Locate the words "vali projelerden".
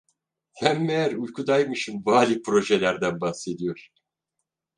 2.05-3.21